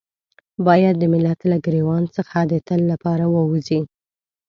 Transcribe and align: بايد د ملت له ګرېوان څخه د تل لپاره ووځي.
بايد 0.65 0.95
د 0.99 1.03
ملت 1.13 1.39
له 1.51 1.57
ګرېوان 1.65 2.03
څخه 2.15 2.37
د 2.51 2.53
تل 2.67 2.81
لپاره 2.91 3.25
ووځي. 3.35 3.81